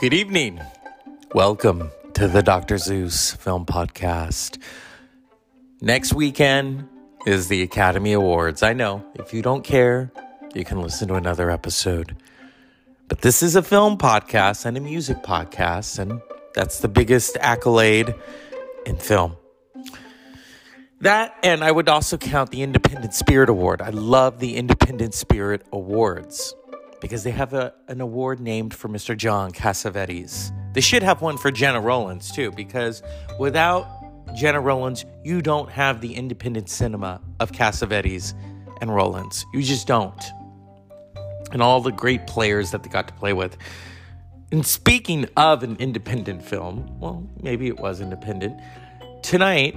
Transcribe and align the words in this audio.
Good 0.00 0.14
evening. 0.14 0.58
Welcome 1.34 1.90
to 2.14 2.26
the 2.26 2.42
Dr. 2.42 2.78
Zeus 2.78 3.34
Film 3.34 3.66
Podcast. 3.66 4.56
Next 5.82 6.14
weekend 6.14 6.88
is 7.26 7.48
the 7.48 7.60
Academy 7.60 8.14
Awards. 8.14 8.62
I 8.62 8.72
know, 8.72 9.04
if 9.16 9.34
you 9.34 9.42
don't 9.42 9.62
care, 9.62 10.10
you 10.54 10.64
can 10.64 10.80
listen 10.80 11.08
to 11.08 11.16
another 11.16 11.50
episode. 11.50 12.16
But 13.08 13.20
this 13.20 13.42
is 13.42 13.56
a 13.56 13.62
film 13.62 13.98
podcast 13.98 14.64
and 14.64 14.78
a 14.78 14.80
music 14.80 15.18
podcast, 15.18 15.98
and 15.98 16.22
that's 16.54 16.78
the 16.78 16.88
biggest 16.88 17.36
accolade 17.38 18.14
in 18.86 18.96
film. 18.96 19.36
That, 21.02 21.36
and 21.42 21.62
I 21.62 21.70
would 21.70 21.90
also 21.90 22.16
count 22.16 22.52
the 22.52 22.62
Independent 22.62 23.12
Spirit 23.12 23.50
Award. 23.50 23.82
I 23.82 23.90
love 23.90 24.38
the 24.38 24.56
Independent 24.56 25.12
Spirit 25.12 25.66
Awards 25.70 26.54
because 27.00 27.24
they 27.24 27.30
have 27.30 27.54
a, 27.54 27.72
an 27.88 28.00
award 28.00 28.40
named 28.40 28.74
for 28.74 28.88
Mr. 28.88 29.16
John 29.16 29.52
Cassavetes. 29.52 30.52
They 30.74 30.80
should 30.80 31.02
have 31.02 31.22
one 31.22 31.38
for 31.38 31.50
Gena 31.50 31.80
Rowlands 31.80 32.30
too, 32.30 32.52
because 32.52 33.02
without 33.38 33.86
Gena 34.34 34.60
Rowlands, 34.60 35.04
you 35.24 35.42
don't 35.42 35.70
have 35.70 36.00
the 36.00 36.14
independent 36.14 36.68
cinema 36.68 37.20
of 37.40 37.52
Cassavetes 37.52 38.34
and 38.80 38.94
Rowlands. 38.94 39.44
You 39.52 39.62
just 39.62 39.86
don't. 39.86 40.22
And 41.52 41.62
all 41.62 41.80
the 41.80 41.92
great 41.92 42.26
players 42.26 42.70
that 42.70 42.82
they 42.82 42.88
got 42.88 43.08
to 43.08 43.14
play 43.14 43.32
with. 43.32 43.56
And 44.52 44.64
speaking 44.64 45.28
of 45.36 45.62
an 45.62 45.76
independent 45.76 46.44
film, 46.44 46.98
well, 47.00 47.28
maybe 47.42 47.66
it 47.68 47.78
was 47.78 48.00
independent. 48.00 48.60
Tonight, 49.22 49.76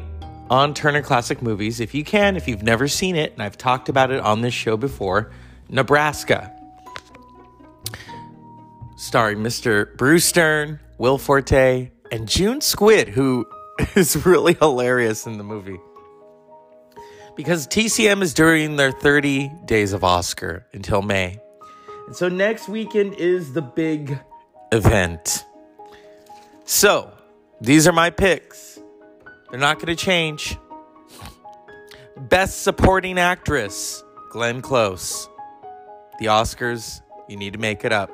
on 0.50 0.74
Turner 0.74 1.02
Classic 1.02 1.42
Movies. 1.42 1.80
If 1.80 1.94
you 1.96 2.04
can, 2.04 2.36
if 2.36 2.48
you've 2.48 2.64
never 2.64 2.88
seen 2.88 3.16
it, 3.16 3.34
and 3.34 3.42
I've 3.42 3.58
talked 3.58 3.90
about 3.90 4.12
it 4.12 4.20
on 4.20 4.42
this 4.42 4.54
show 4.54 4.78
before, 4.78 5.32
Nebraska. 5.70 6.54
Starring 9.04 9.40
Mr. 9.40 9.94
Bruce 9.98 10.32
Dern, 10.32 10.80
Will 10.98 11.18
Forte, 11.18 11.92
and 12.09 12.26
June 12.26 12.62
Squibb, 12.62 13.09
who 13.09 13.46
is 13.96 14.26
really 14.26 14.54
hilarious 14.54 15.28
in 15.28 15.38
the 15.38 15.44
movie. 15.44 15.78
Because 17.36 17.68
TCM 17.68 18.22
is 18.22 18.34
during 18.34 18.78
their 18.78 18.94
30 18.94 19.52
days 19.66 19.92
of 19.92 20.06
Oscar 20.06 20.66
until 20.72 21.02
May. 21.02 21.38
And 22.08 22.16
so 22.16 22.30
next 22.30 22.70
weekend 22.70 23.16
is 23.16 23.52
the 23.52 23.62
big 23.62 24.18
event. 24.72 25.46
So, 26.64 27.12
these 27.59 27.86
are 27.88 27.94
my 27.94 28.09
picks. 28.09 28.80
They're 29.52 29.59
not 29.59 29.80
going 29.80 29.94
to 29.94 30.02
change. 30.02 30.56
Best 32.18 32.62
Supporting 32.62 33.20
Actress, 33.20 34.02
Glenn 34.31 34.62
Close. 34.62 35.28
The 36.20 36.28
Oscars, 36.28 37.02
you 37.28 37.36
need 37.36 37.52
to 37.52 37.59
make 37.59 37.84
it 37.84 37.92
up. 37.92 38.09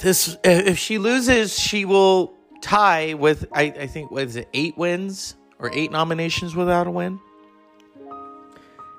This, 0.00 0.36
if 0.44 0.78
she 0.78 0.98
loses, 0.98 1.58
she 1.58 1.84
will 1.84 2.34
tie 2.60 3.14
with 3.14 3.46
I, 3.52 3.62
I 3.64 3.86
think 3.86 4.10
what 4.10 4.24
is 4.24 4.36
it, 4.36 4.48
eight 4.54 4.76
wins 4.78 5.36
or 5.58 5.70
eight 5.72 5.90
nominations 5.90 6.54
without 6.56 6.86
a 6.86 6.90
win. 6.90 7.20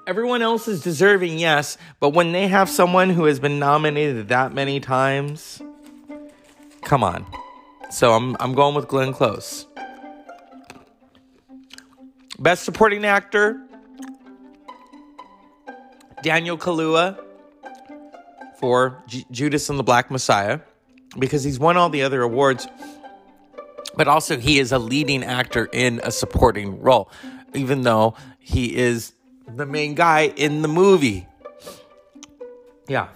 Everyone 0.08 0.44
else 0.44 0.68
is 0.68 0.84
deserving, 0.84 1.40
yes, 1.40 1.78
but 2.00 2.10
when 2.10 2.32
they 2.32 2.48
have 2.48 2.70
someone 2.70 3.10
who 3.10 3.26
has 3.26 3.40
been 3.40 3.58
nominated 3.58 4.28
that 4.28 4.54
many 4.54 4.80
times, 4.80 5.62
come 6.84 7.04
on. 7.04 7.26
So 7.90 8.14
I'm 8.14 8.36
I'm 8.40 8.54
going 8.54 8.76
with 8.76 8.88
Glenn 8.88 9.14
Close. 9.14 9.66
Best 12.38 12.64
Supporting 12.64 13.06
Actor, 13.06 13.66
Daniel 16.22 16.58
Kaluuya 16.58 17.18
for 18.60 19.04
J- 19.08 19.26
Judas 19.32 19.70
and 19.70 19.80
the 19.80 19.84
Black 19.84 20.12
Messiah, 20.12 20.60
because 21.18 21.44
he's 21.44 21.60
won 21.60 21.78
all 21.78 21.90
the 21.90 22.04
other 22.04 22.22
awards, 22.22 22.68
but 23.96 24.08
also 24.08 24.38
he 24.38 24.60
is 24.60 24.72
a 24.72 24.80
leading 24.80 25.24
actor 25.24 25.70
in 25.72 26.02
a 26.04 26.12
supporting 26.12 26.82
role, 26.82 27.10
even 27.54 27.82
though 27.82 28.16
he 28.40 28.76
is 28.76 29.14
the 29.48 29.66
main 29.66 29.96
guy 29.96 30.34
in 30.36 30.62
the 30.62 30.68
movie. 30.68 31.28
Yeah, 32.88 33.10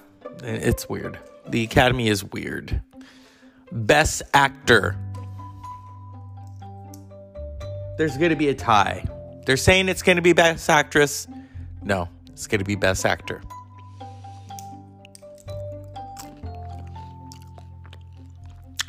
it's 0.43 0.87
weird. 0.87 1.19
The 1.47 1.63
Academy 1.63 2.07
is 2.07 2.23
weird. 2.23 2.81
Best 3.71 4.23
Actor 4.33 4.97
there's 7.99 8.15
going 8.15 8.29
to 8.29 8.37
be 8.37 8.47
a 8.47 8.53
tie. 8.53 9.03
They're 9.45 9.57
saying 9.57 9.89
it's 9.89 10.03
going 10.03 10.15
to 10.15 10.21
be 10.21 10.31
Best 10.31 10.69
Actress. 10.69 11.27
No, 11.83 12.07
it's 12.27 12.47
going 12.47 12.59
to 12.59 12.65
be 12.65 12.75
Best 12.75 13.05
Actor. 13.05 13.41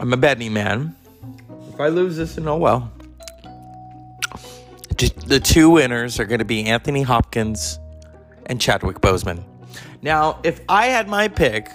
I'm 0.01 0.15
a 0.15 0.17
betting 0.17 0.55
man. 0.55 0.97
If 1.69 1.79
I 1.79 1.89
lose 1.89 2.17
this, 2.17 2.37
then 2.37 2.49
oh 2.49 2.57
well. 2.57 2.91
The 5.27 5.39
two 5.39 5.69
winners 5.69 6.19
are 6.19 6.25
going 6.25 6.39
to 6.39 6.45
be 6.47 6.65
Anthony 6.65 7.03
Hopkins 7.03 7.79
and 8.47 8.59
Chadwick 8.59 9.01
Boseman. 9.01 9.45
Now, 10.01 10.41
if 10.43 10.63
I 10.71 10.87
had 10.87 11.07
my 11.07 11.29
pick, 11.29 11.69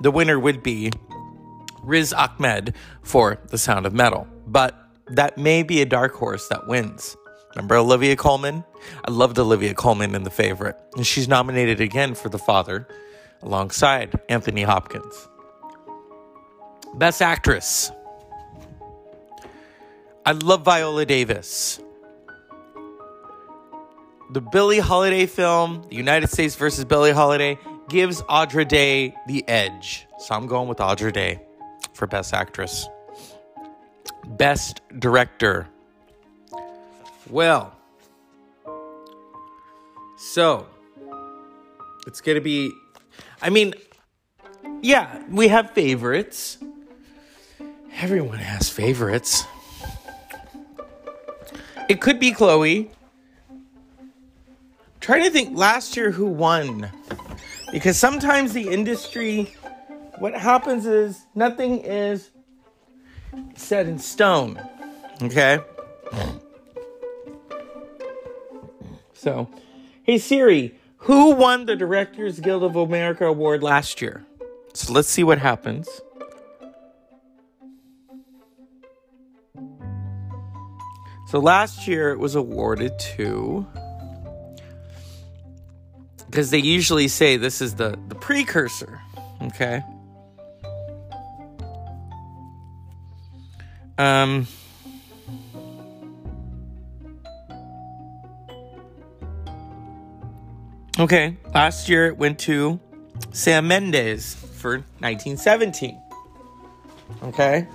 the 0.00 0.12
winner 0.12 0.38
would 0.38 0.62
be 0.62 0.92
Riz 1.82 2.12
Ahmed 2.12 2.74
for 3.02 3.40
The 3.48 3.58
Sound 3.58 3.84
of 3.84 3.92
Metal. 3.92 4.28
But 4.46 4.76
that 5.08 5.36
may 5.36 5.64
be 5.64 5.82
a 5.82 5.86
dark 5.86 6.14
horse 6.14 6.46
that 6.48 6.68
wins. 6.68 7.16
Remember 7.56 7.74
Olivia 7.76 8.14
Colman? 8.14 8.64
I 9.04 9.10
loved 9.10 9.40
Olivia 9.40 9.74
Colman 9.74 10.14
in 10.14 10.22
The 10.22 10.30
Favorite. 10.30 10.76
And 10.96 11.04
she's 11.04 11.26
nominated 11.26 11.80
again 11.80 12.14
for 12.14 12.28
The 12.28 12.38
Father 12.38 12.86
alongside 13.42 14.14
Anthony 14.28 14.62
Hopkins. 14.62 15.28
Best 16.94 17.22
Actress. 17.22 17.90
I 20.24 20.32
love 20.32 20.64
Viola 20.64 21.04
Davis. 21.06 21.80
The 24.30 24.40
Billie 24.40 24.78
Holiday 24.78 25.26
film, 25.26 25.84
The 25.88 25.96
United 25.96 26.28
States 26.28 26.54
versus 26.54 26.84
Billie 26.84 27.12
Holiday, 27.12 27.58
gives 27.88 28.22
Andra 28.28 28.64
Day 28.64 29.14
the 29.26 29.46
edge. 29.48 30.06
So 30.18 30.34
I'm 30.34 30.46
going 30.46 30.68
with 30.68 30.80
Andra 30.80 31.12
Day 31.12 31.42
for 31.94 32.06
Best 32.06 32.32
Actress. 32.32 32.88
Best 34.26 34.80
Director. 34.98 35.68
Well, 37.28 37.74
so 40.16 40.66
it's 42.06 42.20
going 42.20 42.36
to 42.36 42.42
be, 42.42 42.72
I 43.40 43.50
mean, 43.50 43.74
yeah, 44.82 45.22
we 45.28 45.48
have 45.48 45.70
favorites. 45.72 46.58
Everyone 47.94 48.38
has 48.38 48.68
favorites. 48.68 49.44
It 51.88 52.00
could 52.00 52.18
be 52.18 52.32
Chloe. 52.32 52.90
Trying 55.00 55.24
to 55.24 55.30
think 55.30 55.56
last 55.56 55.96
year 55.96 56.10
who 56.10 56.26
won. 56.26 56.90
Because 57.72 57.96
sometimes 57.96 58.52
the 58.52 58.68
industry, 58.68 59.54
what 60.18 60.34
happens 60.34 60.86
is 60.86 61.26
nothing 61.34 61.80
is 61.80 62.30
set 63.56 63.86
in 63.86 63.98
stone. 63.98 64.60
Okay? 65.22 65.58
So, 69.12 69.48
hey 70.02 70.18
Siri, 70.18 70.78
who 70.98 71.30
won 71.32 71.66
the 71.66 71.76
Directors 71.76 72.40
Guild 72.40 72.62
of 72.62 72.76
America 72.76 73.26
Award 73.26 73.62
last 73.62 74.02
year? 74.02 74.24
So 74.74 74.92
let's 74.92 75.08
see 75.08 75.24
what 75.24 75.38
happens. 75.38 75.88
So 81.32 81.38
last 81.38 81.88
year 81.88 82.10
it 82.10 82.18
was 82.18 82.34
awarded 82.34 82.98
to 83.16 83.66
because 86.26 86.50
they 86.50 86.58
usually 86.58 87.08
say 87.08 87.38
this 87.38 87.62
is 87.62 87.74
the 87.74 87.98
the 88.08 88.14
precursor, 88.14 89.00
okay? 89.40 89.82
Um, 93.96 94.46
okay, 100.98 101.38
last 101.54 101.88
year 101.88 102.08
it 102.08 102.18
went 102.18 102.40
to 102.40 102.78
Sam 103.30 103.68
Mendes 103.68 104.34
for 104.34 104.80
1917. 104.98 105.98
Okay. 107.22 107.66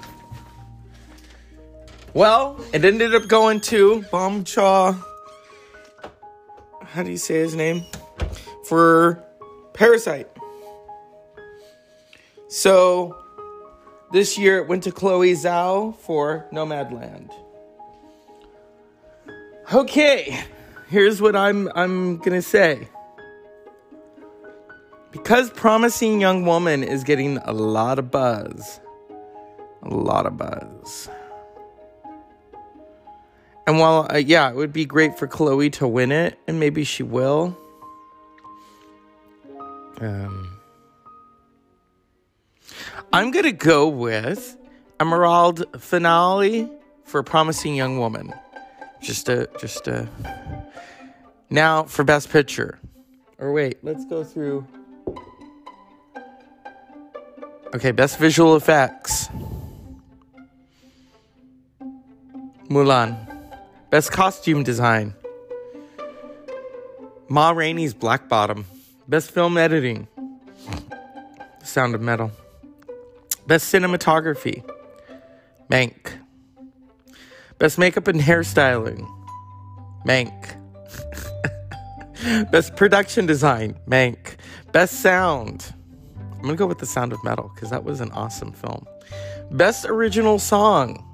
Well, 2.14 2.60
it 2.74 2.84
ended 2.84 3.14
up 3.14 3.28
going 3.28 3.62
to 3.62 4.04
Bong 4.12 4.44
Chaw. 4.44 4.96
How 6.84 7.04
do 7.04 7.12
you 7.12 7.18
say 7.18 7.36
his 7.36 7.56
name? 7.56 7.84
For 8.66 9.24
Parasite. 9.74 10.28
So 12.48 13.16
this 14.12 14.38
year 14.38 14.60
it 14.60 14.68
went 14.68 14.84
to 14.84 14.92
Chloe 14.92 15.34
Zhao 15.34 15.96
for 15.98 16.48
Nomadland. 16.52 17.32
Okay, 19.74 20.44
here's 20.90 21.22
what 21.22 21.36
I'm 21.36 21.70
I'm 21.76 22.18
gonna 22.18 22.42
say. 22.42 22.88
Because 25.12 25.50
Promising 25.50 26.22
Young 26.22 26.46
Woman 26.46 26.84
is 26.84 27.04
getting 27.04 27.38
a 27.40 27.52
lot 27.52 28.00
of 28.00 28.10
buzz, 28.10 28.80
A 29.84 29.90
lot 29.90 30.26
of 30.26 30.38
buzz. 30.38 31.10
And 33.68 33.80
while, 33.80 34.08
uh, 34.10 34.16
yeah, 34.16 34.50
it 34.50 34.56
would 34.56 34.72
be 34.72 34.86
great 34.86 35.20
for 35.20 35.28
Chloe 35.28 35.70
to 35.72 35.86
win 35.86 36.14
it, 36.14 36.40
and 36.48 36.58
maybe 36.58 36.86
she 36.86 37.04
will. 37.04 37.58
Um, 40.00 40.58
I'm 43.12 43.32
gonna 43.32 43.52
go 43.52 43.90
with 43.90 44.56
Emerald 45.02 45.66
Fennell 45.82 46.80
for 47.04 47.24
Promising 47.24 47.76
Young 47.76 48.00
Woman. 48.00 48.34
Just 49.02 49.28
a, 49.28 49.50
just 49.60 49.88
a. 49.90 50.08
Now 51.50 51.84
for 51.84 52.06
Best 52.06 52.30
Picture. 52.30 52.80
Or 53.38 53.52
wait, 53.52 53.80
let's 53.84 54.06
go 54.06 54.24
through. 54.24 54.66
Okay, 57.76 57.92
Best 57.92 58.18
Visual 58.18 58.56
Effects. 58.56 59.28
Mulan. 62.70 63.37
Best 63.90 64.12
Costume 64.12 64.64
Design. 64.64 65.14
Ma 67.30 67.52
Rainey's 67.52 67.94
Black 67.94 68.28
Bottom. 68.28 68.66
Best 69.08 69.32
Film 69.32 69.58
Editing. 69.58 70.10
Sound 71.64 71.96
of 71.96 72.02
Metal. 72.02 72.32
Best 73.48 73.74
Cinematography. 73.74 74.62
Mank. 75.72 76.20
Best 77.60 77.78
Makeup 77.78 78.10
and 78.10 78.20
Hairstyling. 78.20 79.10
Mank. 80.06 80.58
Best 82.52 82.76
Production 82.76 83.26
Design. 83.26 83.80
Mank. 83.88 84.36
Best 84.74 85.00
Sound. 85.00 85.74
I'm 86.34 86.42
going 86.42 86.50
to 86.50 86.58
go 86.58 86.68
with 86.68 86.80
The 86.80 86.86
Sound 86.86 87.14
of 87.14 87.24
Metal 87.24 87.50
because 87.56 87.70
that 87.70 87.86
was 87.86 88.02
an 88.02 88.12
awesome 88.12 88.52
film. 88.52 88.86
Best 89.50 89.86
Original 89.86 90.40
Song. 90.40 91.07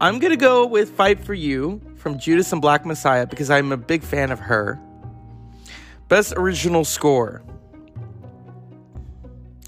I'm 0.00 0.18
going 0.18 0.32
to 0.32 0.36
go 0.36 0.66
with 0.66 0.90
Fight 0.90 1.22
for 1.22 1.34
You 1.34 1.80
from 1.96 2.18
Judas 2.18 2.52
and 2.52 2.62
Black 2.62 2.86
Messiah 2.86 3.26
because 3.26 3.50
I'm 3.50 3.72
a 3.72 3.76
big 3.76 4.02
fan 4.02 4.30
of 4.30 4.38
her. 4.38 4.80
Best 6.08 6.32
Original 6.36 6.84
Score 6.84 7.42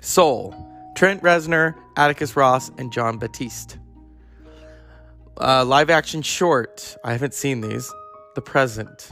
Soul, 0.00 0.54
Trent 0.96 1.22
Reznor, 1.22 1.74
Atticus 1.96 2.34
Ross, 2.34 2.70
and 2.78 2.92
Jon 2.92 3.18
Batiste. 3.18 3.78
Uh, 5.40 5.64
live 5.64 5.90
action 5.90 6.22
short, 6.22 6.96
I 7.04 7.12
haven't 7.12 7.34
seen 7.34 7.60
these. 7.60 7.92
The 8.34 8.40
Present. 8.42 9.10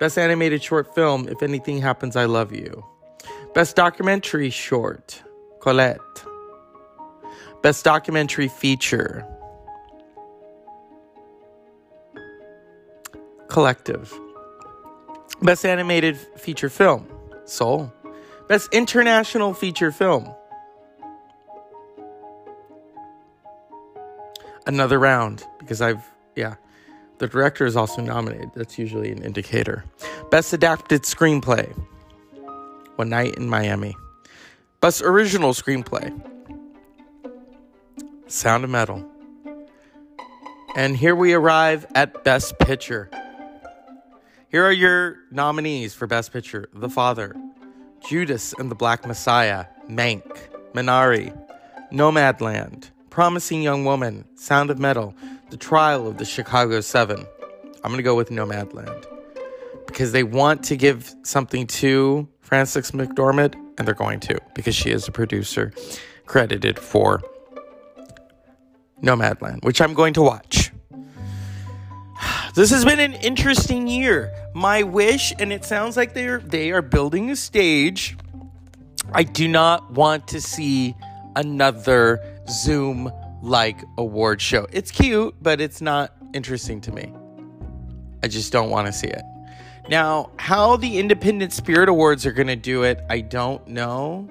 Best 0.00 0.18
animated 0.18 0.62
short 0.62 0.94
film, 0.94 1.28
If 1.28 1.42
Anything 1.42 1.78
Happens, 1.78 2.16
I 2.16 2.24
Love 2.24 2.52
You. 2.52 2.84
Best 3.54 3.76
documentary 3.76 4.50
short, 4.50 5.22
Colette. 5.60 6.00
Best 7.62 7.84
documentary 7.84 8.48
feature, 8.48 9.24
Collective. 13.52 14.18
Best 15.42 15.66
Animated 15.66 16.16
Feature 16.16 16.70
Film, 16.70 17.06
Soul. 17.44 17.92
Best 18.48 18.72
International 18.72 19.52
Feature 19.52 19.92
Film. 19.92 20.32
Another 24.66 24.98
round, 24.98 25.44
because 25.58 25.82
I've, 25.82 26.02
yeah. 26.34 26.54
The 27.18 27.28
director 27.28 27.66
is 27.66 27.76
also 27.76 28.00
nominated. 28.00 28.52
That's 28.54 28.78
usually 28.78 29.12
an 29.12 29.22
indicator. 29.22 29.84
Best 30.30 30.54
Adapted 30.54 31.02
Screenplay, 31.02 31.70
One 32.96 33.10
Night 33.10 33.36
in 33.36 33.50
Miami. 33.50 33.94
Best 34.80 35.02
Original 35.02 35.52
Screenplay, 35.52 36.10
Sound 38.28 38.64
of 38.64 38.70
Metal. 38.70 39.06
And 40.74 40.96
here 40.96 41.14
we 41.14 41.34
arrive 41.34 41.84
at 41.94 42.24
Best 42.24 42.58
Picture. 42.58 43.10
Here 44.52 44.66
are 44.66 44.70
your 44.70 45.16
nominees 45.30 45.94
for 45.94 46.06
Best 46.06 46.30
Picture 46.30 46.68
The 46.74 46.90
Father, 46.90 47.34
Judas 48.06 48.52
and 48.58 48.70
the 48.70 48.74
Black 48.74 49.06
Messiah, 49.06 49.64
Mank, 49.88 50.22
Minari, 50.74 51.34
Nomadland, 51.90 52.90
Promising 53.08 53.62
Young 53.62 53.86
Woman, 53.86 54.26
Sound 54.34 54.68
of 54.68 54.78
Metal, 54.78 55.14
The 55.48 55.56
Trial 55.56 56.06
of 56.06 56.18
the 56.18 56.26
Chicago 56.26 56.82
Seven. 56.82 57.24
I'm 57.76 57.90
going 57.90 57.96
to 57.96 58.02
go 58.02 58.14
with 58.14 58.28
Nomadland 58.28 59.06
because 59.86 60.12
they 60.12 60.22
want 60.22 60.62
to 60.64 60.76
give 60.76 61.14
something 61.22 61.66
to 61.68 62.28
Frances 62.42 62.90
McDormand, 62.90 63.54
and 63.78 63.88
they're 63.88 63.94
going 63.94 64.20
to 64.20 64.38
because 64.52 64.74
she 64.74 64.90
is 64.90 65.08
a 65.08 65.12
producer 65.12 65.72
credited 66.26 66.78
for 66.78 67.22
Nomadland, 69.02 69.64
which 69.64 69.80
I'm 69.80 69.94
going 69.94 70.12
to 70.12 70.20
watch. 70.20 70.70
This 72.54 72.68
has 72.68 72.84
been 72.84 73.00
an 73.00 73.14
interesting 73.14 73.88
year. 73.88 74.30
My 74.54 74.82
wish, 74.82 75.32
and 75.38 75.52
it 75.52 75.64
sounds 75.64 75.96
like 75.96 76.14
they're 76.14 76.38
they 76.38 76.72
are 76.72 76.82
building 76.82 77.30
a 77.30 77.36
stage. 77.36 78.16
I 79.12 79.22
do 79.22 79.48
not 79.48 79.90
want 79.92 80.28
to 80.28 80.40
see 80.40 80.94
another 81.36 82.20
Zoom 82.48 83.10
like 83.42 83.78
award 83.98 84.40
show. 84.40 84.66
It's 84.72 84.90
cute, 84.90 85.34
but 85.40 85.60
it's 85.60 85.80
not 85.80 86.14
interesting 86.34 86.80
to 86.82 86.92
me. 86.92 87.12
I 88.22 88.28
just 88.28 88.52
don't 88.52 88.70
want 88.70 88.86
to 88.86 88.92
see 88.92 89.08
it. 89.08 89.22
Now, 89.88 90.30
how 90.38 90.76
the 90.76 90.98
Independent 90.98 91.52
Spirit 91.52 91.88
Awards 91.88 92.24
are 92.24 92.32
going 92.32 92.46
to 92.46 92.56
do 92.56 92.84
it, 92.84 93.00
I 93.10 93.20
don't 93.20 93.66
know. 93.66 94.30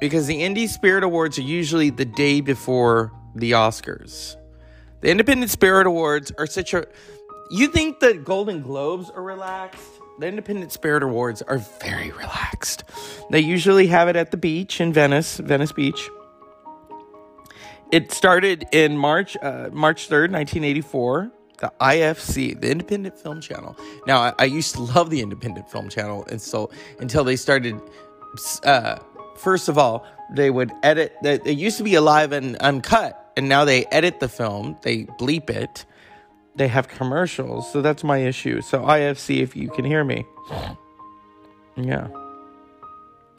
Because 0.00 0.26
the 0.26 0.40
Indie 0.42 0.68
Spirit 0.68 1.02
Awards 1.02 1.38
are 1.38 1.42
usually 1.42 1.90
the 1.90 2.04
day 2.04 2.40
before 2.40 3.12
the 3.34 3.52
Oscars. 3.52 4.36
The 5.00 5.10
Independent 5.10 5.50
Spirit 5.50 5.86
Awards 5.86 6.32
are 6.38 6.46
such 6.46 6.72
a. 6.74 6.86
You 7.50 7.68
think 7.68 8.00
the 8.00 8.14
Golden 8.14 8.62
Globes 8.62 9.10
are 9.10 9.22
relaxed? 9.22 9.88
The 10.18 10.26
Independent 10.26 10.72
Spirit 10.72 11.02
Awards 11.02 11.42
are 11.42 11.58
very 11.58 12.10
relaxed. 12.10 12.84
They 13.30 13.40
usually 13.40 13.86
have 13.86 14.08
it 14.08 14.16
at 14.16 14.30
the 14.30 14.36
beach 14.36 14.80
in 14.80 14.92
Venice, 14.92 15.38
Venice 15.38 15.72
Beach. 15.72 16.08
It 17.92 18.10
started 18.10 18.66
in 18.72 18.96
March, 18.96 19.36
uh, 19.40 19.68
March 19.72 20.08
3rd, 20.08 20.32
1984. 20.32 21.30
The 21.58 21.72
IFC, 21.80 22.60
the 22.60 22.70
Independent 22.70 23.18
Film 23.18 23.40
Channel. 23.40 23.76
Now, 24.06 24.18
I, 24.18 24.34
I, 24.40 24.44
used 24.44 24.74
to 24.74 24.82
love 24.82 25.08
the 25.08 25.22
Independent 25.22 25.70
Film 25.70 25.88
Channel, 25.88 26.26
and 26.30 26.42
so 26.42 26.68
until 26.98 27.24
they 27.24 27.36
started, 27.36 27.80
uh, 28.62 28.98
first 29.38 29.70
of 29.70 29.78
all, 29.78 30.06
they 30.34 30.50
would 30.50 30.70
edit. 30.82 31.14
They, 31.22 31.38
they 31.38 31.52
used 31.52 31.78
to 31.78 31.82
be 31.82 31.94
alive 31.94 32.32
and 32.32 32.56
uncut 32.56 33.26
and 33.36 33.48
now 33.48 33.64
they 33.64 33.84
edit 33.86 34.18
the 34.18 34.28
film, 34.28 34.78
they 34.82 35.04
bleep 35.04 35.50
it, 35.50 35.84
they 36.56 36.68
have 36.68 36.88
commercials. 36.88 37.70
So 37.72 37.82
that's 37.82 38.02
my 38.02 38.18
issue. 38.18 38.60
So 38.60 38.80
IFC, 38.80 39.40
if 39.40 39.54
you 39.54 39.70
can 39.70 39.84
hear 39.84 40.04
me. 40.04 40.26
Yeah. 41.76 42.08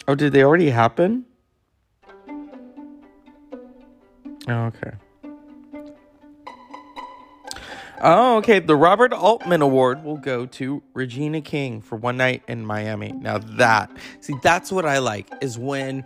Oh, 0.08 0.16
did 0.16 0.32
they 0.32 0.44
already 0.44 0.70
happen? 0.70 1.26
Oh, 4.48 4.72
okay. 4.72 4.92
Oh, 8.00 8.38
okay. 8.38 8.60
The 8.60 8.76
Robert 8.76 9.12
Altman 9.12 9.62
Award 9.62 10.04
will 10.04 10.18
go 10.18 10.46
to 10.46 10.84
Regina 10.94 11.42
King 11.42 11.82
for 11.82 11.96
One 11.96 12.16
Night 12.16 12.44
in 12.48 12.66
Miami. 12.66 13.12
Now 13.12 13.40
that, 13.40 13.92
see, 14.22 14.36
that's 14.44 14.72
what 14.72 14.86
I 14.86 15.00
like 15.00 15.28
is 15.42 15.58
when 15.58 16.06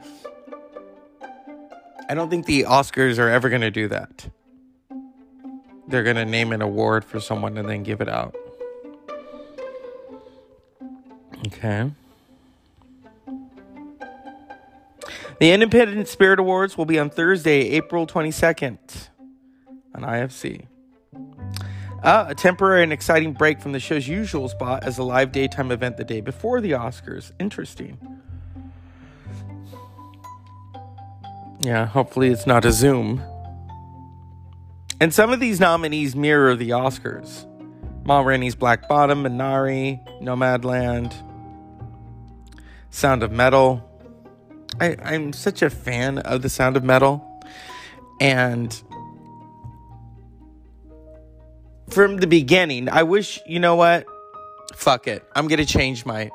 I 2.10 2.16
don't 2.16 2.30
think 2.30 2.46
the 2.46 2.64
Oscars 2.64 3.20
are 3.20 3.30
ever 3.30 3.50
going 3.50 3.62
to 3.62 3.72
do 3.72 3.90
that. 3.90 4.30
They're 5.92 6.04
going 6.04 6.16
to 6.16 6.26
name 6.26 6.54
an 6.54 6.62
award 6.62 7.04
for 7.04 7.20
someone 7.20 7.58
and 7.58 7.68
then 7.68 7.84
give 7.84 8.02
it 8.02 8.10
out. 8.10 8.36
Okay. 11.48 11.92
The 15.40 15.52
Independent 15.52 16.08
Spirit 16.08 16.40
Awards 16.40 16.78
will 16.78 16.86
be 16.86 17.00
on 17.00 17.10
Thursday, 17.10 17.72
April 17.72 18.08
22nd 18.08 18.78
on 19.96 20.02
IFC. 20.04 20.68
Uh, 22.04 22.26
a 22.30 22.36
temporary 22.36 22.84
and 22.84 22.94
exciting 22.94 23.34
break 23.34 23.60
from 23.60 23.74
the 23.74 23.80
show's 23.80 24.08
usual 24.08 24.50
spot 24.50 24.84
as 24.84 24.98
a 24.98 25.04
live 25.04 25.32
daytime 25.32 25.72
event 25.72 25.98
the 25.98 26.04
day 26.04 26.22
before 26.22 26.62
the 26.62 26.72
Oscars. 26.72 27.32
Interesting. 27.40 27.98
Yeah, 31.60 31.86
hopefully 31.86 32.30
it's 32.30 32.48
not 32.48 32.66
a 32.66 32.72
Zoom. 32.72 33.24
And 35.02 35.12
some 35.12 35.34
of 35.34 35.40
these 35.40 35.60
nominees 35.60 36.16
mirror 36.16 36.56
the 36.56 36.70
Oscars. 36.70 37.48
Ma 38.06 38.22
Rainey's 38.22 38.54
Black 38.54 38.88
Bottom, 38.88 39.24
Minari, 39.24 40.00
Nomadland, 40.22 41.12
Sound 42.92 43.24
of 43.24 43.32
Metal. 43.32 43.84
I, 44.80 44.96
I'm 45.04 45.34
such 45.34 45.64
a 45.64 45.72
fan 45.72 46.20
of 46.20 46.44
the 46.44 46.50
Sound 46.50 46.78
of 46.78 46.84
Metal. 46.84 47.28
And 48.20 48.72
from 51.90 52.18
the 52.18 52.28
beginning, 52.28 52.88
I 52.88 53.02
wish, 53.02 53.40
you 53.48 53.60
know 53.60 53.76
what? 53.76 54.06
Fuck 54.76 55.08
it. 55.08 55.24
I'm 55.36 55.48
going 55.48 55.58
to 55.58 55.66
change 55.66 56.06
my 56.06 56.30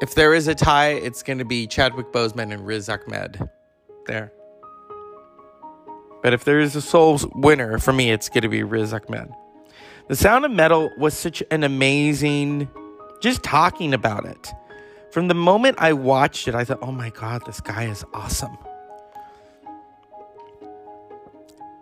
If 0.00 0.14
there 0.14 0.32
is 0.32 0.48
a 0.48 0.54
tie, 0.54 0.92
it's 0.92 1.22
going 1.22 1.38
to 1.38 1.44
be 1.44 1.66
Chadwick 1.66 2.12
Boseman 2.12 2.50
and 2.50 2.66
Riz 2.66 2.88
Ahmed. 2.88 3.46
There. 4.06 4.32
But 6.22 6.34
if 6.34 6.44
there 6.44 6.60
is 6.60 6.76
a 6.76 6.82
sole 6.82 7.18
winner, 7.34 7.78
for 7.78 7.92
me, 7.92 8.10
it's 8.10 8.28
going 8.28 8.42
to 8.42 8.48
be 8.48 8.62
Riz 8.62 8.92
Ahmed. 8.92 9.32
The 10.08 10.16
Sound 10.16 10.44
of 10.44 10.50
Metal 10.50 10.90
was 10.98 11.14
such 11.14 11.42
an 11.50 11.62
amazing, 11.62 12.68
just 13.22 13.42
talking 13.42 13.94
about 13.94 14.26
it. 14.26 14.52
From 15.12 15.28
the 15.28 15.34
moment 15.34 15.76
I 15.80 15.92
watched 15.92 16.46
it, 16.48 16.54
I 16.54 16.64
thought, 16.64 16.80
oh 16.82 16.92
my 16.92 17.10
God, 17.10 17.44
this 17.46 17.60
guy 17.60 17.84
is 17.84 18.04
awesome. 18.12 18.56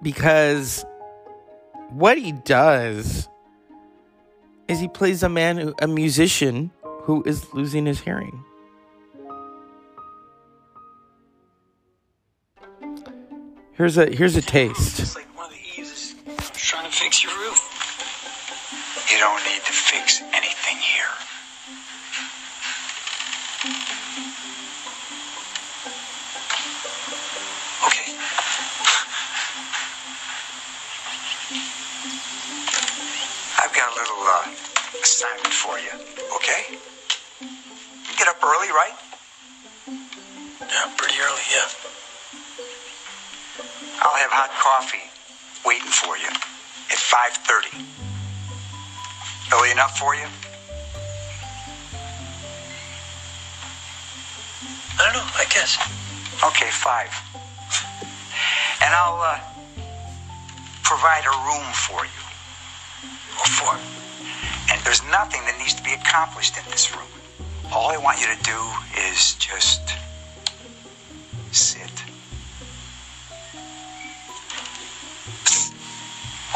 Because 0.03 0.85
what 1.91 2.19
he 2.19 2.33
does 2.33 3.29
is 4.69 4.79
he 4.79 4.89
plays 4.89 5.23
a 5.23 5.29
man, 5.29 5.73
a 5.81 5.89
musician 5.89 6.71
who 7.03 7.23
is 7.25 7.53
losing 7.55 7.87
his 7.87 8.01
hearing. 8.01 8.45
Here's 13.79 13.97
a 13.97 14.11
here's 14.11 14.35
a 14.35 14.43
taste. 14.43 14.99
It's 14.99 15.15
like 15.15 15.31
one 15.39 15.47
of 15.47 15.53
the 15.53 15.81
eases 15.81 16.17
trying 16.55 16.85
to 16.85 16.91
fix 16.91 17.23
your 17.23 17.31
roof. 17.39 17.63
You 19.09 19.19
don't 19.21 19.39
need 19.45 19.63
to 19.63 19.73
fix 19.73 20.21
anything 20.35 20.79
here. 20.83 21.15
Okay. 27.87 28.11
I've 33.63 33.73
got 33.73 33.93
a 33.93 33.95
little 33.95 34.25
uh, 34.27 34.51
assignment 35.01 35.55
for 35.55 35.79
you, 35.79 35.95
okay? 36.35 36.75
You 37.41 38.19
get 38.19 38.27
up 38.27 38.43
early, 38.43 38.71
right? 38.75 38.99
Yeah, 39.87 40.93
pretty 40.97 41.15
early, 41.23 41.43
yeah. 41.55 41.69
I'll 44.01 44.17
have 44.17 44.31
hot 44.31 44.51
coffee 44.63 45.11
waiting 45.67 45.91
for 45.91 46.17
you 46.17 46.29
at 46.29 46.99
5:30. 46.99 47.85
Early 49.53 49.71
enough 49.71 49.99
for 49.99 50.15
you? 50.15 50.27
I 54.99 55.05
don't 55.05 55.15
know, 55.15 55.29
I 55.39 55.45
guess. 55.51 55.79
Okay, 56.45 56.71
5. 56.71 57.11
And 58.83 58.95
I'll 58.95 59.21
uh, 59.21 59.41
provide 60.83 61.25
a 61.25 61.35
room 61.47 61.67
for 61.73 62.05
you. 62.05 62.23
Or 63.39 63.47
four. 63.47 63.79
And 64.71 64.81
there's 64.85 65.03
nothing 65.05 65.41
that 65.47 65.57
needs 65.59 65.75
to 65.75 65.83
be 65.83 65.93
accomplished 65.93 66.57
in 66.57 66.65
this 66.71 66.95
room. 66.95 67.09
All 67.73 67.91
I 67.91 67.97
want 67.99 68.21
you 68.21 68.27
to 68.27 68.43
do 68.43 68.59
is 69.11 69.35
just 69.35 69.95
sit. 71.53 71.88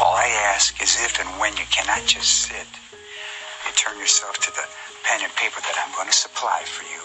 All 0.03 0.15
I 0.15 0.27
ask 0.51 0.83
is 0.83 0.99
if 0.99 1.17
and 1.21 1.29
when 1.39 1.55
you 1.55 1.63
cannot 1.71 2.05
just 2.05 2.51
sit, 2.51 2.67
you 2.91 3.71
turn 3.71 3.97
yourself 3.97 4.35
to 4.39 4.51
the 4.51 4.67
pen 5.07 5.23
and 5.23 5.31
paper 5.39 5.61
that 5.61 5.79
I'm 5.79 5.95
going 5.95 6.11
to 6.11 6.13
supply 6.13 6.59
for 6.67 6.83
you. 6.83 6.99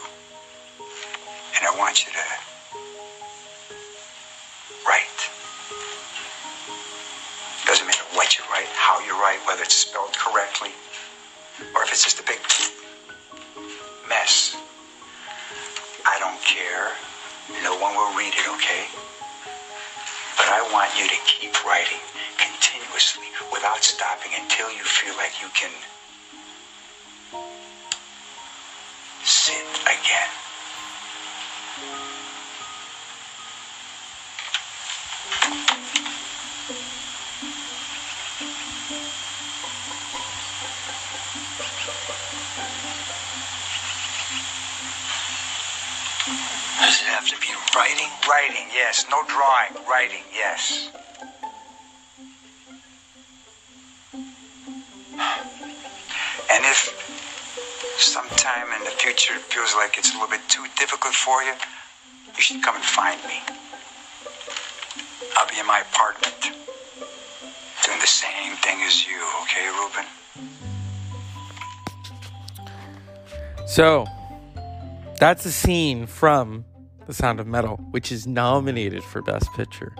And 1.54 1.62
I 1.62 1.78
want 1.78 2.02
you 2.04 2.10
to 2.10 2.26
write. 4.82 5.18
Doesn't 7.70 7.86
matter 7.86 8.02
what 8.18 8.36
you 8.36 8.42
write, 8.50 8.66
how 8.74 8.98
you 9.06 9.14
write, 9.14 9.38
whether 9.46 9.62
it's 9.62 9.78
spelled 9.78 10.18
correctly, 10.18 10.74
or 11.76 11.84
if 11.84 11.92
it's 11.92 12.02
just 12.02 12.18
a 12.18 12.26
big 12.26 12.42
mess. 14.08 14.58
I 16.02 16.18
don't 16.18 16.42
care. 16.42 16.90
No 17.62 17.78
one 17.78 17.94
will 17.94 18.18
read 18.18 18.34
it, 18.34 18.48
okay? 18.58 18.90
But 20.34 20.50
I 20.50 20.66
want 20.72 20.90
you 20.98 21.06
to 21.06 21.18
keep 21.30 21.64
writing 21.64 22.02
continuously 22.98 23.48
without 23.52 23.84
stopping 23.84 24.32
until 24.40 24.70
you 24.72 24.82
feel 24.82 25.14
like 25.16 25.40
you 25.40 25.48
can 25.54 25.70
sit 29.22 29.62
again. 29.82 30.28
Does 46.80 47.00
it 47.00 47.06
have 47.06 47.28
to 47.28 47.36
be 47.38 47.46
writing? 47.76 48.08
Writing, 48.28 48.66
yes. 48.74 49.06
No 49.08 49.22
drawing. 49.28 49.86
Writing, 49.88 50.24
yes. 50.34 50.90
Sometime 58.00 58.66
in 58.78 58.84
the 58.84 58.90
future 58.90 59.34
it 59.34 59.42
feels 59.42 59.74
like 59.74 59.98
it's 59.98 60.10
a 60.10 60.14
little 60.14 60.28
bit 60.28 60.40
too 60.48 60.64
difficult 60.78 61.14
for 61.14 61.42
you, 61.42 61.52
you 62.36 62.42
should 62.42 62.62
come 62.62 62.76
and 62.76 62.84
find 62.84 63.20
me. 63.24 63.40
I'll 65.36 65.48
be 65.48 65.58
in 65.58 65.66
my 65.66 65.80
apartment 65.80 66.40
doing 67.84 68.00
the 68.00 68.06
same 68.06 68.54
thing 68.56 68.78
as 68.82 69.06
you, 69.06 69.18
okay, 69.42 69.66
Ruben? 69.68 70.04
So, 73.66 74.06
that's 75.18 75.44
a 75.44 75.52
scene 75.52 76.06
from 76.06 76.64
The 77.06 77.14
Sound 77.14 77.40
of 77.40 77.46
Metal, 77.46 77.76
which 77.90 78.12
is 78.12 78.26
nominated 78.26 79.02
for 79.02 79.22
Best 79.22 79.52
Picture. 79.54 79.94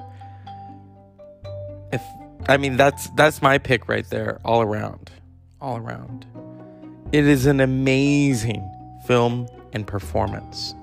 If 1.93 2.02
I 2.49 2.57
mean 2.57 2.76
that's 2.76 3.09
that's 3.11 3.43
my 3.43 3.59
pick 3.59 3.88
right 3.88 4.09
there, 4.09 4.38
all 4.45 4.62
around, 4.62 5.11
all 5.61 5.78
around. 5.78 6.26
It 7.11 7.27
is 7.27 7.47
an 7.47 7.61
amazing 7.61 8.71
film 9.07 9.49
and 9.73 9.87
performance. 9.87 10.75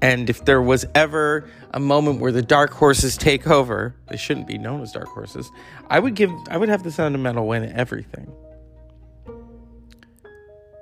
And 0.00 0.28
if 0.28 0.44
there 0.44 0.60
was 0.60 0.84
ever 0.96 1.48
a 1.72 1.78
moment 1.78 2.18
where 2.18 2.32
the 2.32 2.42
dark 2.42 2.72
horses 2.72 3.16
take 3.16 3.46
over, 3.46 3.94
they 4.08 4.16
shouldn't 4.16 4.48
be 4.48 4.58
known 4.58 4.82
as 4.82 4.90
dark 4.90 5.06
horses. 5.06 5.48
I 5.88 6.00
would 6.00 6.16
give 6.16 6.32
I 6.50 6.56
would 6.56 6.68
have 6.68 6.82
The 6.82 6.90
Sound 6.90 7.14
of 7.14 7.20
Metal 7.20 7.46
win 7.46 7.70
everything. 7.72 8.32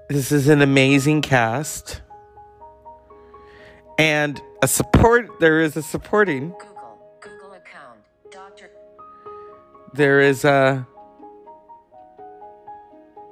This 0.09 0.32
is 0.32 0.49
an 0.49 0.62
amazing 0.62 1.20
cast. 1.20 2.00
And 3.99 4.40
a 4.62 4.66
support 4.66 5.38
there 5.38 5.61
is 5.61 5.76
a 5.76 5.82
supporting. 5.82 6.49
Google. 6.59 7.18
Google 7.20 7.52
account. 7.52 8.00
Dr. 8.30 8.70
There 9.92 10.20
is 10.20 10.47
a 10.47 10.87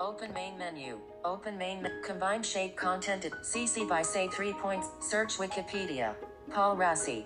Open 0.00 0.32
main 0.32 0.56
menu. 0.56 0.98
Open 1.24 1.58
main 1.58 1.82
me- 1.82 1.90
combined 2.04 2.46
shade 2.46 2.76
content 2.76 3.24
at 3.24 3.32
CC 3.44 3.88
by 3.88 4.02
say 4.02 4.28
3 4.28 4.52
points. 4.54 4.88
Search 5.00 5.38
Wikipedia. 5.38 6.14
Paul 6.50 6.76
Raci. 6.76 7.24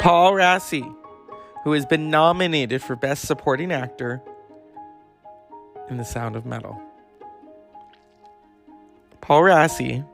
Paul 0.00 0.32
Raci, 0.32 0.94
who 1.64 1.72
has 1.72 1.86
been 1.86 2.10
nominated 2.10 2.82
for 2.82 2.96
Best 2.96 3.26
Supporting 3.26 3.70
Actor 3.70 4.20
in 5.88 5.96
The 5.96 6.04
Sound 6.04 6.34
of 6.36 6.44
Metal. 6.44 6.80
Paul 9.20 9.42
Raci, 9.42 10.04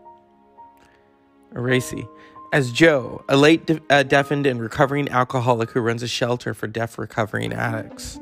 Racy, 1.50 2.06
as 2.52 2.70
Joe, 2.70 3.24
a 3.28 3.36
late 3.36 3.66
de- 3.66 3.80
uh, 3.88 4.02
deafened 4.02 4.46
and 4.46 4.60
recovering 4.60 5.08
alcoholic 5.08 5.70
who 5.70 5.80
runs 5.80 6.02
a 6.02 6.08
shelter 6.08 6.52
for 6.52 6.66
deaf 6.66 6.98
recovering 6.98 7.52
addicts. 7.52 8.20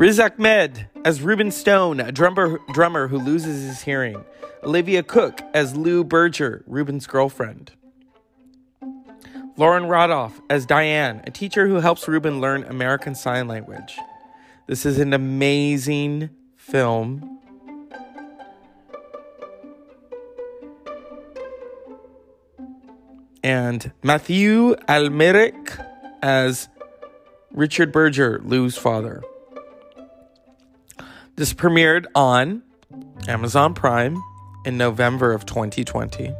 Riz 0.00 0.18
Ahmed 0.18 0.88
as 1.04 1.20
Ruben 1.20 1.50
Stone, 1.50 2.00
a 2.00 2.10
drummer, 2.10 2.58
drummer 2.72 3.08
who 3.08 3.18
loses 3.18 3.68
his 3.68 3.82
hearing. 3.82 4.24
Olivia 4.62 5.02
Cooke 5.02 5.42
as 5.52 5.76
Lou 5.76 6.04
Berger, 6.04 6.64
Ruben's 6.66 7.06
girlfriend. 7.06 7.72
Lauren 9.58 9.82
Ridloff 9.82 10.32
as 10.48 10.64
Diane, 10.64 11.20
a 11.26 11.30
teacher 11.30 11.68
who 11.68 11.80
helps 11.80 12.08
Ruben 12.08 12.40
learn 12.40 12.64
American 12.64 13.14
Sign 13.14 13.46
Language. 13.46 13.98
This 14.66 14.86
is 14.86 14.98
an 14.98 15.12
amazing 15.12 16.30
film. 16.56 17.38
And 23.44 23.92
Mathieu 24.02 24.76
Amalric 24.88 25.86
as 26.22 26.70
Richard 27.52 27.92
Berger, 27.92 28.40
Lou's 28.42 28.78
father. 28.78 29.22
This 31.36 31.54
premiered 31.54 32.06
on 32.14 32.62
Amazon 33.28 33.74
Prime 33.74 34.22
in 34.66 34.76
November 34.76 35.32
of 35.32 35.46
2020. 35.46 36.34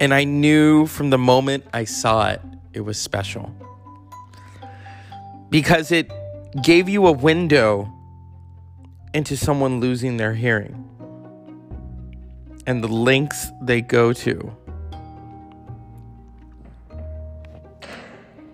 And 0.00 0.14
I 0.14 0.24
knew 0.24 0.86
from 0.86 1.10
the 1.10 1.18
moment 1.18 1.64
I 1.72 1.84
saw 1.84 2.28
it, 2.30 2.40
it 2.72 2.80
was 2.80 2.98
special. 2.98 3.54
Because 5.50 5.90
it 5.92 6.10
gave 6.62 6.88
you 6.88 7.06
a 7.06 7.12
window 7.12 7.92
into 9.12 9.36
someone 9.36 9.80
losing 9.80 10.16
their 10.16 10.34
hearing. 10.34 10.86
and 12.66 12.84
the 12.84 12.88
lengths 12.88 13.48
they 13.62 13.80
go 13.80 14.12
to 14.12 14.56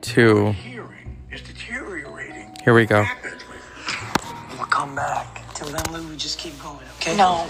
to 0.01 0.53
Hearing 0.53 1.19
is 1.31 1.43
deteriorating 1.43 2.55
here 2.65 2.75
we 2.75 2.87
go. 2.87 3.05
We'll 4.97 5.05
come 5.05 5.15
back. 5.15 5.55
Till 5.55 5.69
then, 5.69 5.93
Lou, 5.93 6.09
we 6.09 6.17
just 6.17 6.39
keep 6.39 6.59
going, 6.63 6.79
okay? 6.97 7.17
No. 7.17 7.47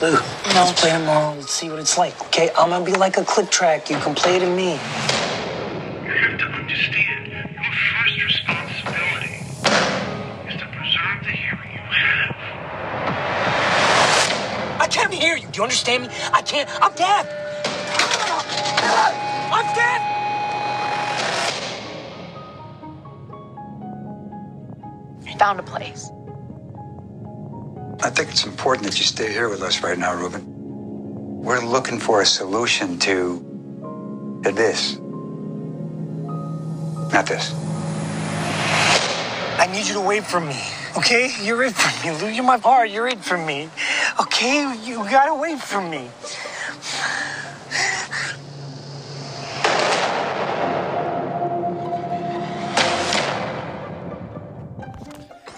Lou, 0.00 0.12
no. 0.12 0.18
let's 0.54 0.80
play 0.80 0.90
tomorrow. 0.90 1.34
Let's 1.34 1.52
see 1.52 1.70
what 1.70 1.78
it's 1.78 1.96
like, 1.96 2.20
okay? 2.26 2.50
I'm 2.58 2.70
gonna 2.70 2.84
be 2.84 2.92
like 2.92 3.16
a 3.16 3.24
click 3.24 3.50
track. 3.50 3.88
You 3.90 3.98
can 3.98 4.14
play 4.14 4.38
to 4.38 4.46
me. 4.46 4.72
You 4.72 4.78
have 4.78 6.38
to 6.38 6.44
understand, 6.46 7.28
your 7.28 7.72
first 7.94 8.24
responsibility 8.24 9.34
is 10.48 10.56
to 10.60 10.66
preserve 10.66 11.22
the 11.22 11.30
hearing 11.30 11.70
you 11.72 11.78
have. 11.78 12.36
I 14.80 14.88
can't 14.90 15.12
hear 15.12 15.36
you. 15.36 15.46
Do 15.48 15.58
you 15.58 15.62
understand 15.62 16.02
me? 16.04 16.08
I 16.32 16.42
can't. 16.42 16.68
I'm 16.82 16.92
deaf. 16.94 17.26
I'm 19.52 19.74
deaf. 19.74 20.02
Found 25.38 25.60
a 25.60 25.62
place. 25.62 26.10
I 28.08 28.10
think 28.10 28.30
it's 28.30 28.46
important 28.46 28.86
that 28.86 28.98
you 28.98 29.04
stay 29.04 29.30
here 29.30 29.50
with 29.50 29.60
us 29.60 29.82
right 29.82 29.98
now, 29.98 30.14
Ruben. 30.14 30.42
We're 31.42 31.60
looking 31.60 32.00
for 32.00 32.22
a 32.22 32.24
solution 32.24 32.98
to, 33.00 34.40
to 34.44 34.50
this. 34.50 34.98
Not 37.12 37.26
this. 37.26 37.52
I 39.58 39.68
need 39.70 39.86
you 39.86 39.92
to 39.92 40.00
wait 40.00 40.24
for 40.24 40.40
me, 40.40 40.58
okay? 40.96 41.30
You're 41.42 41.64
it 41.64 41.74
for 41.74 42.06
me, 42.06 42.18
Lou. 42.18 42.28
You're 42.28 42.44
my 42.44 42.56
heart. 42.56 42.88
You're 42.88 43.08
it 43.08 43.18
for 43.18 43.36
me, 43.36 43.68
okay? 44.18 44.74
You 44.82 45.04
gotta 45.10 45.34
wait 45.34 45.60
for 45.60 45.82
me. 45.82 46.08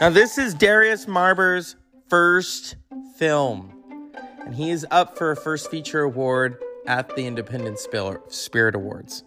Now, 0.00 0.10
this 0.10 0.36
is 0.36 0.52
Darius 0.54 1.06
Marder's 1.06 1.76
first 2.10 2.74
film, 3.16 3.72
and 4.44 4.54
he 4.54 4.70
is 4.70 4.84
up 4.90 5.16
for 5.16 5.30
a 5.30 5.36
first 5.36 5.70
feature 5.70 6.02
award 6.02 6.58
at 6.86 7.14
the 7.14 7.26
Independent 7.26 7.78
Spirit 7.78 8.74
Awards. 8.74 9.22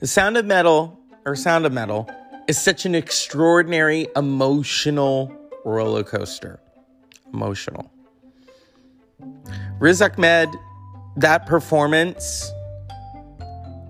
The 0.00 0.06
Sound 0.06 0.38
of 0.38 0.46
Metal, 0.46 0.98
or 1.26 1.36
Sound 1.36 1.66
of 1.66 1.72
Metal, 1.72 2.10
is 2.48 2.58
such 2.58 2.86
an 2.86 2.94
extraordinary 2.94 4.08
emotional 4.16 5.30
roller 5.64 6.02
coaster. 6.02 6.58
Emotional. 7.34 7.92
Riz 9.78 10.00
Ahmed, 10.00 10.48
that 11.16 11.44
performance, 11.46 12.50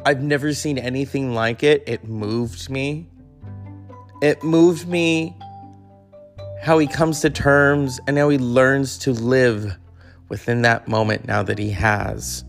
I've 0.04 0.22
never 0.22 0.52
seen 0.52 0.78
anything 0.78 1.32
like 1.32 1.62
it. 1.62 1.84
It 1.86 2.04
moved 2.08 2.70
me. 2.70 3.08
It 4.20 4.42
moved 4.42 4.88
me 4.88 5.36
how 6.60 6.78
he 6.78 6.86
comes 6.86 7.20
to 7.20 7.30
terms 7.30 8.00
and 8.06 8.18
how 8.18 8.28
he 8.28 8.38
learns 8.38 8.98
to 8.98 9.12
live 9.12 9.76
within 10.28 10.62
that 10.62 10.88
moment 10.88 11.26
now 11.26 11.42
that 11.42 11.58
he 11.58 11.70
has. 11.70 12.44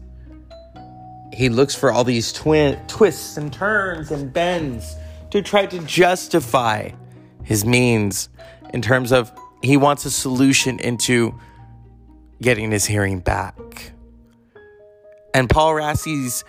He 1.33 1.49
looks 1.49 1.75
for 1.75 1.91
all 1.91 2.03
these 2.03 2.33
twin 2.33 2.79
twists 2.87 3.37
and 3.37 3.51
turns 3.51 4.11
and 4.11 4.33
bends 4.33 4.95
to 5.31 5.41
try 5.41 5.65
to 5.67 5.79
justify 5.79 6.89
his 7.43 7.65
means 7.65 8.29
in 8.73 8.81
terms 8.81 9.11
of 9.11 9.31
he 9.61 9.77
wants 9.77 10.05
a 10.05 10.11
solution 10.11 10.79
into 10.79 11.37
getting 12.41 12.71
his 12.71 12.85
hearing 12.85 13.19
back. 13.19 13.91
And 15.33 15.49
Paul 15.49 15.73
Raci's 15.73 16.43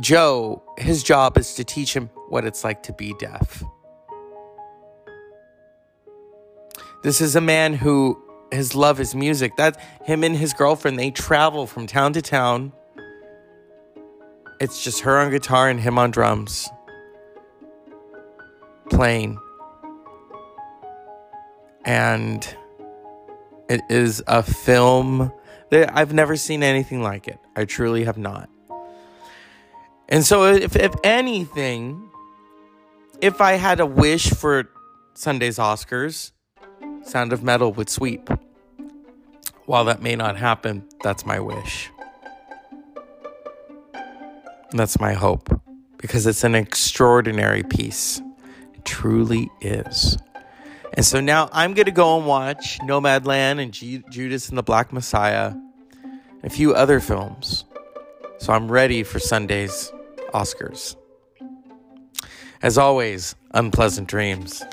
Joe, 0.00 0.62
his 0.78 1.02
job 1.02 1.38
is 1.38 1.54
to 1.54 1.64
teach 1.64 1.94
him 1.94 2.10
what 2.28 2.44
it's 2.44 2.64
like 2.64 2.82
to 2.84 2.92
be 2.92 3.14
deaf. 3.18 3.64
This 7.06 7.20
is 7.20 7.36
a 7.36 7.40
man 7.40 7.74
who 7.74 8.20
his 8.50 8.74
love 8.74 8.98
is 8.98 9.14
music. 9.14 9.54
That 9.58 9.80
him 10.02 10.24
and 10.24 10.36
his 10.36 10.52
girlfriend, 10.52 10.98
they 10.98 11.12
travel 11.12 11.68
from 11.68 11.86
town 11.86 12.14
to 12.14 12.20
town. 12.20 12.72
It's 14.58 14.82
just 14.82 15.02
her 15.02 15.16
on 15.16 15.30
guitar 15.30 15.68
and 15.68 15.78
him 15.78 16.00
on 16.00 16.10
drums. 16.10 16.68
Playing. 18.90 19.38
And 21.84 22.44
it 23.68 23.82
is 23.88 24.20
a 24.26 24.42
film 24.42 25.30
that 25.70 25.96
I've 25.96 26.12
never 26.12 26.34
seen 26.34 26.64
anything 26.64 27.04
like 27.04 27.28
it. 27.28 27.38
I 27.54 27.66
truly 27.66 28.02
have 28.02 28.18
not. 28.18 28.50
And 30.08 30.24
so 30.24 30.52
if 30.52 30.74
if 30.74 30.92
anything, 31.04 32.10
if 33.20 33.40
I 33.40 33.52
had 33.52 33.78
a 33.78 33.86
wish 33.86 34.30
for 34.30 34.68
Sunday's 35.14 35.58
Oscars, 35.58 36.32
Sound 37.06 37.32
of 37.32 37.42
Metal 37.42 37.72
would 37.72 37.88
sweep. 37.88 38.28
While 39.66 39.84
that 39.84 40.02
may 40.02 40.16
not 40.16 40.36
happen, 40.36 40.88
that's 41.04 41.24
my 41.24 41.38
wish. 41.38 41.88
That's 44.72 44.98
my 44.98 45.12
hope 45.12 45.48
because 45.98 46.26
it's 46.26 46.42
an 46.42 46.56
extraordinary 46.56 47.62
piece. 47.62 48.20
It 48.74 48.84
truly 48.84 49.48
is. 49.60 50.18
And 50.94 51.06
so 51.06 51.20
now 51.20 51.48
I'm 51.52 51.74
going 51.74 51.86
to 51.86 51.92
go 51.92 52.18
and 52.18 52.26
watch 52.26 52.80
Nomadland 52.80 53.62
and 53.62 53.72
G- 53.72 54.02
Judas 54.10 54.48
and 54.48 54.58
the 54.58 54.62
Black 54.64 54.92
Messiah 54.92 55.54
and 56.02 56.44
a 56.44 56.50
few 56.50 56.74
other 56.74 56.98
films. 56.98 57.64
So 58.38 58.52
I'm 58.52 58.70
ready 58.70 59.04
for 59.04 59.20
Sunday's 59.20 59.92
Oscars. 60.34 60.96
As 62.62 62.76
always, 62.76 63.36
unpleasant 63.52 64.08
dreams. 64.08 64.64